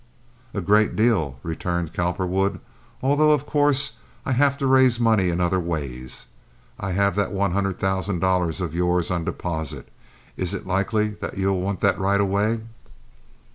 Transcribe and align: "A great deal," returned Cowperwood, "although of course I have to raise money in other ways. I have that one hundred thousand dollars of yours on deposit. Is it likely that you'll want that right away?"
"A 0.55 0.61
great 0.61 0.95
deal," 0.95 1.37
returned 1.43 1.93
Cowperwood, 1.93 2.59
"although 3.03 3.33
of 3.33 3.45
course 3.45 3.97
I 4.25 4.31
have 4.31 4.57
to 4.57 4.65
raise 4.65 4.99
money 4.99 5.29
in 5.29 5.39
other 5.39 5.59
ways. 5.59 6.25
I 6.79 6.93
have 6.93 7.15
that 7.17 7.31
one 7.31 7.51
hundred 7.51 7.77
thousand 7.77 8.17
dollars 8.19 8.61
of 8.61 8.73
yours 8.73 9.11
on 9.11 9.25
deposit. 9.25 9.89
Is 10.37 10.55
it 10.55 10.65
likely 10.65 11.09
that 11.21 11.37
you'll 11.37 11.61
want 11.61 11.81
that 11.81 11.99
right 11.99 12.19
away?" 12.19 12.61